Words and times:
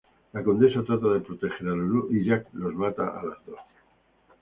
La 0.33 0.43
Condesa 0.43 0.81
trata 0.81 1.09
de 1.09 1.19
proteger 1.19 1.67
a 1.67 1.73
Lulú 1.75 2.07
y 2.09 2.25
Jack 2.25 2.47
las 2.53 2.73
mata 2.73 3.07
a 3.19 3.23
las 3.23 3.45
dos. 3.45 3.59